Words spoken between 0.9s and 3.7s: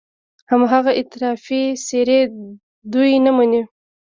افراطي څېرې دوی نه مني.